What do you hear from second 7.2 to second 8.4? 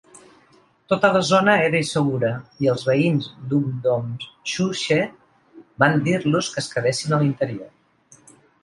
l'interior.